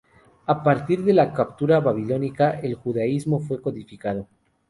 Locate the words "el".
2.61-2.73